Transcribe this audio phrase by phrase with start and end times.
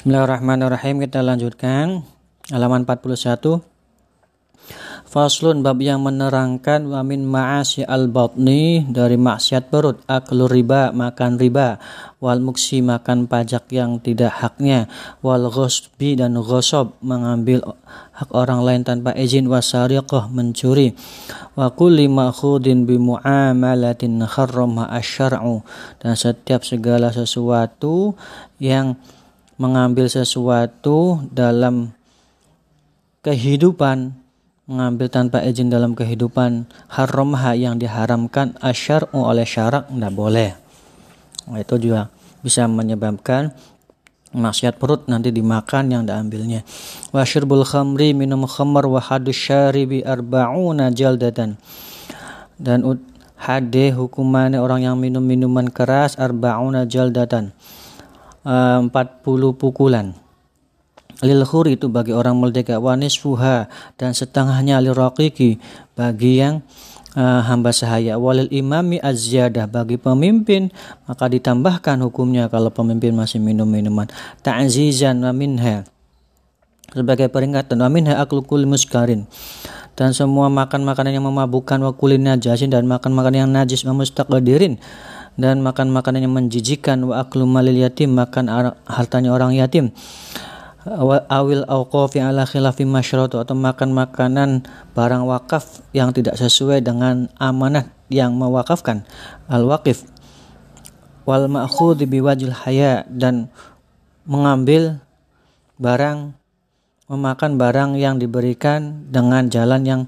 [0.00, 1.04] Bismillahirrahmanirrahim.
[1.04, 2.00] Kita lanjutkan
[2.48, 3.60] halaman 41
[5.04, 11.76] Faslun bab yang menerangkan wa min ma'asi al-batni dari maksiat perut, aklu riba, makan riba,
[12.16, 14.88] wal muksi makan pajak yang tidak haknya,
[15.20, 17.60] wal ghosbi dan ghosob mengambil
[18.16, 20.96] hak orang lain tanpa izin, wasariqah mencuri,
[21.60, 25.60] wa kulli ma'khudin bi muamalatin kharrama asyar'u
[26.00, 28.16] dan setiap segala sesuatu
[28.56, 28.96] yang
[29.60, 31.92] mengambil sesuatu dalam
[33.20, 34.16] kehidupan
[34.70, 40.50] mengambil tanpa izin dalam kehidupan haramha yang diharamkan asyar'u oleh syarak tidak boleh.
[41.50, 42.06] Nah, itu juga
[42.40, 43.50] bisa menyebabkan
[44.30, 46.62] maksiat perut nanti dimakan yang diambilnya.
[47.10, 51.58] Wa syirbul khamri minum khamar wa hadus syaribi arba'una jaldatan.
[52.54, 52.86] Dan
[53.42, 57.50] hade hukumannya orang yang minum minuman keras arba'una jaldatan.
[58.44, 58.90] 40
[59.56, 60.16] pukulan.
[61.20, 62.80] Lil itu bagi orang merdeka.
[62.80, 63.68] Wanis fuha
[64.00, 64.96] dan setengahnya lil
[65.92, 66.64] bagi yang
[67.12, 68.16] uh, hamba sahaya.
[68.16, 70.72] Walil imami azyadah bagi pemimpin
[71.04, 74.08] maka ditambahkan hukumnya kalau pemimpin masih minum minuman
[74.40, 75.84] ta'zizan wa minha
[76.96, 77.76] sebagai peringatan.
[77.76, 79.28] Wa minha aklu muskarin
[80.00, 83.92] dan semua makan makanan yang memabukkan wa kulin najasin dan makan makanan yang najis wa
[85.40, 87.00] dan makan makanan yang menjijikan.
[87.08, 88.52] Wa aklu malil yatim makan
[88.84, 89.96] hartanya orang yatim.
[91.28, 94.64] Awil awqafi ala khilafi masyratu atau makan makanan
[94.96, 99.04] barang wakaf yang tidak sesuai dengan amanah yang mewakafkan.
[99.48, 100.04] Al waqif
[101.28, 103.52] wal ma'khudh biwajil haya dan
[104.24, 105.04] mengambil
[105.76, 106.36] barang
[107.12, 110.02] memakan barang yang diberikan dengan jalan yang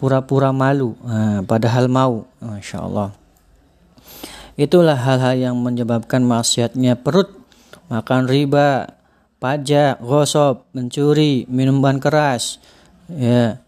[0.00, 0.96] pura-pura malu.
[1.04, 2.24] Nah, padahal mau.
[2.40, 3.25] Masya Allah
[4.56, 7.32] itulah hal-hal yang menyebabkan maksiatnya perut
[7.86, 8.96] makan riba
[9.36, 12.58] pajak, gosok, mencuri, minuman keras,
[13.06, 13.60] ya,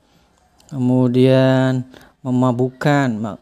[0.72, 1.84] kemudian
[2.25, 3.37] memabukkan,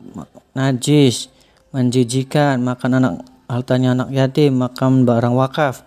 [0.52, 1.30] najis,
[1.70, 3.12] menjijikan, makan anak
[3.46, 5.86] hartanya anak yatim, makan barang wakaf.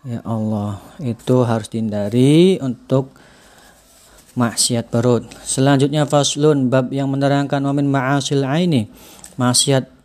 [0.00, 3.12] Ya Allah, itu harus dihindari untuk
[4.32, 5.28] maksiat perut.
[5.44, 8.88] Selanjutnya faslun bab yang menerangkan wamin ma'asil aini.
[9.36, 9.99] Maksiat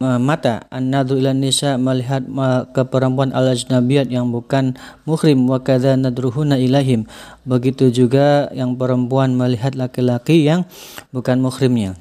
[0.00, 2.24] mata an-nadru ila nisa melihat
[2.72, 7.04] ke perempuan al-ajnabiyat yang bukan muhrim wa kadza nadruhuna ilahim
[7.44, 10.64] begitu juga yang perempuan melihat laki-laki yang
[11.12, 12.00] bukan muhrimnya.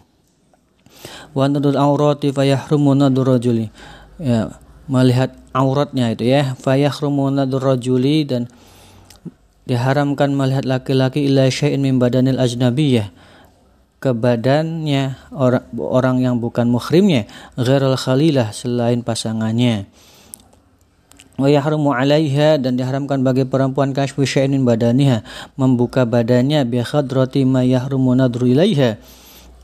[1.36, 3.68] Wa nadul aurati fayahrumu nadur rajuli.
[4.18, 4.56] Ya
[4.88, 8.48] melihat auratnya itu ya fayahrumu nadur rajuli dan
[9.68, 13.12] diharamkan melihat laki-laki ila syai'in min badanil ajnabiyah
[13.98, 17.26] ke badannya orang orang yang bukan muhrimnya
[17.58, 19.90] ghairul khalilah selain pasangannya.
[21.38, 25.22] Wa yahrumu 'alaiha dan diharamkan bagi perempuan kashfu syai'in badaniha
[25.54, 28.98] membuka badannya bi khadrati ma yahrumu nadru ilaiha.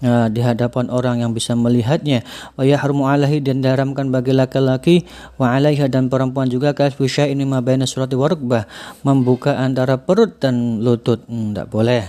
[0.04, 2.28] Nah, di hadapan orang yang bisa melihatnya.
[2.60, 5.08] Wa yahrumu alaihi dan diharamkan bagi laki-laki.
[5.40, 8.30] Wa alaiha dan perempuan juga kasfu syai'in ma baina surati wa
[9.08, 11.24] membuka antara perut dan lutut.
[11.26, 12.04] Tidak hmm, boleh.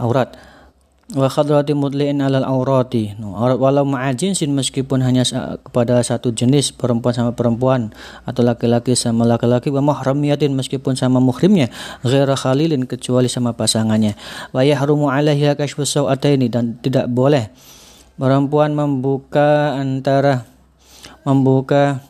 [0.00, 0.49] Aurat
[1.10, 5.26] wa khadrati mutli'in alal aurati walau ma'ajinsin meskipun hanya
[5.58, 7.90] kepada satu jenis perempuan sama perempuan
[8.22, 11.66] atau laki-laki sama laki-laki wa muhramiyatin meskipun sama muhrimnya
[12.06, 14.14] ghaira khalilin kecuali sama pasangannya.
[14.54, 17.50] Wa yahrumu alaiha kashfu sawataini dan tidak boleh
[18.14, 20.46] perempuan membuka antara
[21.26, 22.04] membuka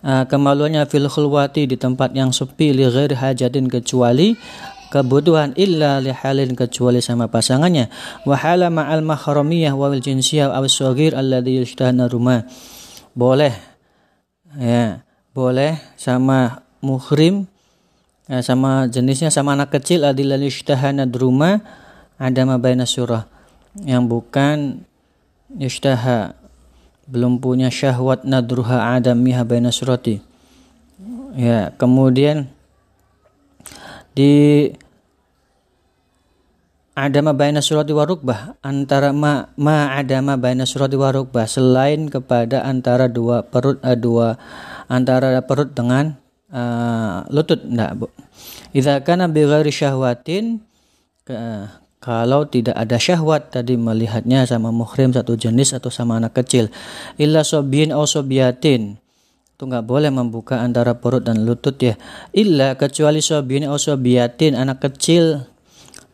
[0.00, 4.32] uh, kemaluannya fil khulwati di tempat yang sepi li ghairi hajatin kecuali
[4.94, 7.90] kebutuhan illa lihalin kecuali sama pasangannya.
[8.22, 12.46] Wa hala ma'al mahramiyah wa jinsiyah aw saghir alladhi yushtahana rumah.
[13.18, 13.74] Boleh
[14.54, 15.02] ya
[15.34, 17.50] boleh sama muhrim
[18.30, 21.58] ya, sama jenisnya sama anak kecil adilal yushtahana rumah
[22.22, 23.26] ada mabaina surah
[23.82, 24.86] yang bukan
[25.58, 26.38] yushtaha
[27.10, 30.22] belum punya syahwat nadruha adamiha baina surati
[31.34, 32.46] ya kemudian
[34.14, 34.70] di
[36.94, 43.42] adama baina surati warukbah antara ma ma adama baina surati warukbah selain kepada antara dua
[43.42, 44.38] perut uh, dua
[44.86, 46.14] antara perut dengan
[46.54, 47.60] uh, lutut.
[47.66, 48.06] Enggak Bu.
[48.70, 50.62] Idza kana bi ghairi syahwatin
[51.98, 56.70] kalau tidak ada syahwat tadi melihatnya sama muhrim satu jenis atau sama anak kecil.
[57.18, 59.02] Illa sobiin atau sobiatin
[59.54, 61.94] itu nggak boleh membuka antara perut dan lutut ya.
[62.34, 65.53] Illa kecuali sobiin atau sobiatin anak kecil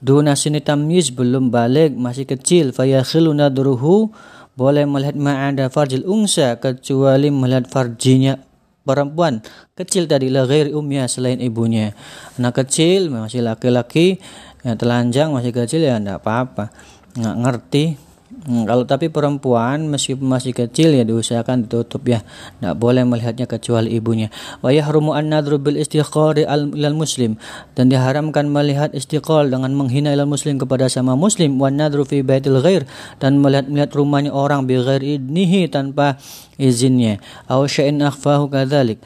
[0.00, 4.08] Duna sini tamyiz belum balik masih kecil fayakhilu nadruhu
[4.56, 8.40] boleh melihat ma'ada farjil unsa kecuali melihat farjinya
[8.84, 9.44] perempuan
[9.76, 11.92] kecil tadi la ghairi ummiha selain ibunya.
[12.40, 14.20] Anak kecil masih laki-laki
[14.64, 16.72] yang telanjang masih kecil ya enggak apa-apa.
[17.16, 17.84] Nggak ngerti
[18.30, 22.22] Hmm, kalau tapi perempuan meskipun masih kecil ya diusahakan ditutup ya.
[22.62, 24.30] Tidak boleh melihatnya kecuali ibunya.
[24.62, 27.34] Wa yahrumu an-nadru bil istiqari ilal muslim
[27.74, 32.62] dan diharamkan melihat istiqal dengan menghina ilal muslim kepada sama muslim wa nadru fi baitil
[32.62, 32.86] ghair
[33.18, 36.14] dan melihat-melihat rumahnya orang bi ghair idnihi tanpa
[36.54, 37.18] izinnya.
[37.50, 39.02] Aw syai'in akhfahu kadzalik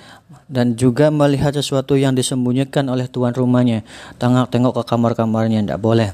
[0.53, 3.89] dan juga melihat sesuatu yang disembunyikan oleh tuan rumahnya.
[4.21, 6.13] Tengok-tengok ke kamar-kamarnya tidak boleh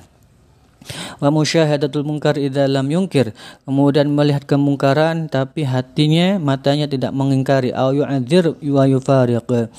[1.21, 3.37] wa musyahadatul munkar idza lam yungkir.
[3.69, 7.71] Kemudian melihat kemungkaran tapi hatinya matanya tidak mengingkari.
[7.73, 9.71] Au yu'adzir wa yufariq.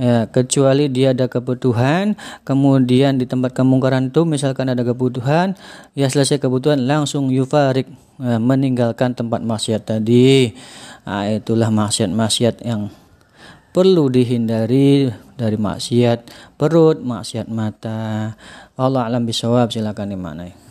[0.00, 2.16] Ya kecuali dia ada kebutuhan
[2.48, 5.52] kemudian di tempat kemungkaran itu misalkan ada kebutuhan
[5.92, 7.86] ya selesai kebutuhan langsung yufarik
[8.16, 10.56] ya, meninggalkan tempat maksiat tadi.
[11.04, 12.88] Nah, itulah maksiat-maksiat yang
[13.72, 18.36] perlu dihindari dari maksiat perut, maksiat mata.
[18.78, 20.61] Allah alam bisawab silakan dimaknai.